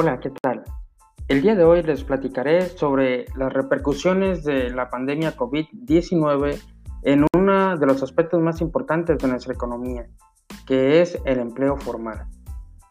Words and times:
Hola, 0.00 0.20
¿qué 0.20 0.30
tal? 0.30 0.62
El 1.26 1.42
día 1.42 1.56
de 1.56 1.64
hoy 1.64 1.82
les 1.82 2.04
platicaré 2.04 2.68
sobre 2.68 3.26
las 3.34 3.52
repercusiones 3.52 4.44
de 4.44 4.70
la 4.70 4.90
pandemia 4.90 5.36
COVID-19 5.36 6.62
en 7.02 7.26
uno 7.34 7.76
de 7.76 7.84
los 7.84 8.00
aspectos 8.04 8.40
más 8.40 8.60
importantes 8.60 9.18
de 9.18 9.26
nuestra 9.26 9.54
economía, 9.54 10.06
que 10.68 11.00
es 11.00 11.18
el 11.24 11.40
empleo 11.40 11.76
formal. 11.78 12.28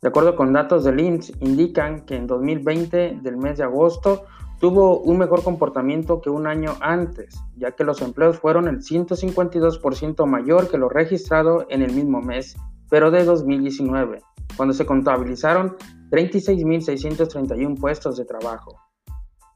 De 0.00 0.10
acuerdo 0.10 0.36
con 0.36 0.52
datos 0.52 0.84
del 0.84 1.00
INSS, 1.00 1.32
indican 1.40 2.06
que 2.06 2.14
en 2.14 2.28
2020, 2.28 3.18
del 3.20 3.36
mes 3.36 3.58
de 3.58 3.64
agosto, 3.64 4.26
tuvo 4.60 5.00
un 5.00 5.18
mejor 5.18 5.42
comportamiento 5.42 6.20
que 6.20 6.30
un 6.30 6.46
año 6.46 6.76
antes, 6.80 7.34
ya 7.56 7.72
que 7.72 7.82
los 7.82 8.00
empleos 8.00 8.38
fueron 8.38 8.68
el 8.68 8.78
152% 8.78 10.24
mayor 10.26 10.70
que 10.70 10.78
lo 10.78 10.88
registrado 10.88 11.66
en 11.68 11.82
el 11.82 11.92
mismo 11.92 12.20
mes, 12.20 12.54
pero 12.88 13.10
de 13.10 13.24
2019, 13.24 14.20
cuando 14.56 14.72
se 14.72 14.86
contabilizaron 14.86 15.74
36.631 16.12 17.80
puestos 17.80 18.18
de 18.18 18.26
trabajo. 18.26 18.76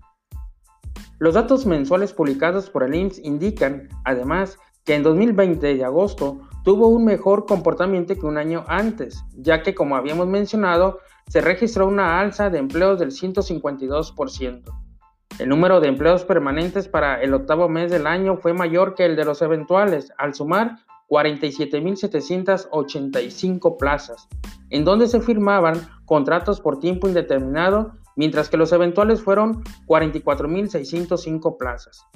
Los 1.18 1.34
datos 1.34 1.66
mensuales 1.66 2.12
publicados 2.12 2.70
por 2.70 2.84
el 2.84 2.94
IMSS 2.94 3.18
indican, 3.24 3.88
además, 4.04 4.60
que 4.84 4.94
en 4.94 5.02
2020 5.02 5.74
de 5.74 5.84
agosto 5.84 6.38
tuvo 6.62 6.86
un 6.86 7.04
mejor 7.04 7.46
comportamiento 7.46 8.14
que 8.14 8.26
un 8.26 8.38
año 8.38 8.64
antes, 8.68 9.24
ya 9.32 9.64
que 9.64 9.74
como 9.74 9.96
habíamos 9.96 10.28
mencionado, 10.28 11.00
se 11.26 11.40
registró 11.40 11.88
una 11.88 12.20
alza 12.20 12.48
de 12.48 12.58
empleos 12.58 13.00
del 13.00 13.10
152%. 13.10 14.83
El 15.40 15.48
número 15.48 15.80
de 15.80 15.88
empleos 15.88 16.24
permanentes 16.24 16.86
para 16.86 17.20
el 17.20 17.34
octavo 17.34 17.68
mes 17.68 17.90
del 17.90 18.06
año 18.06 18.36
fue 18.36 18.52
mayor 18.52 18.94
que 18.94 19.04
el 19.04 19.16
de 19.16 19.24
los 19.24 19.42
eventuales, 19.42 20.12
al 20.16 20.32
sumar 20.32 20.76
47.785 21.08 23.76
plazas, 23.76 24.28
en 24.70 24.84
donde 24.84 25.08
se 25.08 25.20
firmaban 25.20 25.74
contratos 26.04 26.60
por 26.60 26.78
tiempo 26.78 27.08
indeterminado 27.08 27.94
mientras 28.14 28.48
que 28.48 28.56
los 28.56 28.70
eventuales 28.72 29.22
fueron 29.22 29.64
44.605 29.86 31.56
plazas. 31.58 32.06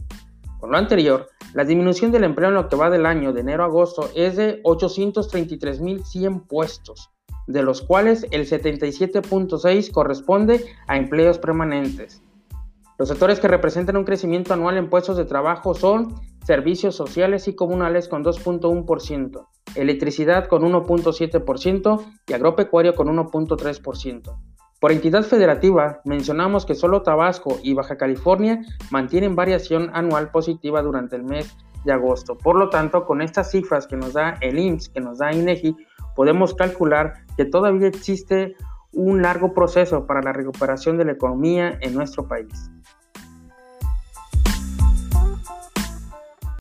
Con 0.61 0.70
lo 0.70 0.78
anterior, 0.78 1.27
la 1.55 1.64
disminución 1.64 2.12
del 2.12 2.22
empleo 2.22 2.50
en 2.50 2.55
lo 2.55 2.69
que 2.69 2.77
va 2.77 2.89
del 2.89 3.05
año 3.05 3.33
de 3.33 3.41
enero 3.41 3.64
a 3.64 3.66
agosto 3.66 4.08
es 4.14 4.36
de 4.36 4.62
833.100 4.62 6.46
puestos, 6.46 7.11
de 7.48 7.64
los 7.64 7.83
cuales 7.83 8.28
el 8.30 8.46
77.6 8.46 9.91
corresponde 9.91 10.64
a 10.86 10.96
empleos 10.96 11.39
permanentes. 11.39 12.22
Los 12.98 13.08
sectores 13.08 13.38
que 13.38 13.46
representan 13.46 13.96
un 13.96 14.04
crecimiento 14.04 14.52
anual 14.52 14.77
en 14.77 14.91
puestos 14.91 15.16
de 15.16 15.24
trabajo 15.24 15.72
son 15.72 16.16
servicios 16.44 16.96
sociales 16.96 17.46
y 17.46 17.55
comunales 17.55 18.08
con 18.08 18.24
2.1%, 18.24 19.46
electricidad 19.77 20.48
con 20.48 20.62
1.7% 20.62 22.05
y 22.27 22.33
agropecuario 22.33 22.96
con 22.96 23.06
1.3%. 23.06 24.36
Por 24.80 24.90
entidad 24.90 25.23
federativa, 25.23 26.00
mencionamos 26.05 26.67
que 26.67 26.74
solo 26.74 27.02
Tabasco 27.02 27.61
y 27.62 27.74
Baja 27.74 27.96
California 27.96 28.62
mantienen 28.90 29.36
variación 29.36 29.90
anual 29.92 30.33
positiva 30.33 30.83
durante 30.83 31.14
el 31.14 31.23
mes 31.23 31.56
de 31.84 31.92
agosto. 31.92 32.36
Por 32.36 32.56
lo 32.56 32.68
tanto, 32.68 33.05
con 33.05 33.23
estas 33.23 33.52
cifras 33.52 33.86
que 33.86 33.96
nos 33.96 34.14
da 34.14 34.39
el 34.40 34.58
IMSS, 34.58 34.89
que 34.89 35.00
nos 35.00 35.18
da 35.18 35.33
INEGI, 35.33 35.77
podemos 36.17 36.52
calcular 36.55 37.14
que 37.36 37.44
todavía 37.44 37.86
existe 37.86 38.56
un 38.98 39.23
largo 39.23 39.55
proceso 39.55 40.07
para 40.07 40.20
la 40.23 40.33
recuperación 40.33 40.98
de 40.98 41.05
la 41.05 41.13
economía 41.13 41.79
en 41.81 41.95
nuestro 41.95 42.27
país. 42.27 42.69